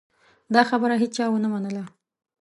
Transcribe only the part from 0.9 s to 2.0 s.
هېچا ونه منله.